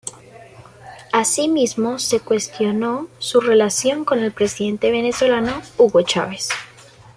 Así 1.13 1.47
mismo, 1.47 1.99
se 1.99 2.21
cuestionó 2.21 3.07
su 3.19 3.39
relación 3.39 4.03
con 4.03 4.17
el 4.17 4.31
presidente 4.31 4.89
venezolano 4.89 5.61
Hugo 5.77 6.01
Chávez. 6.01 6.49